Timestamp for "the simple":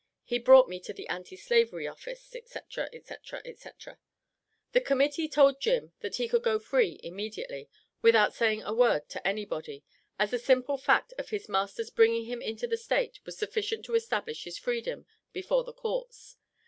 10.31-10.79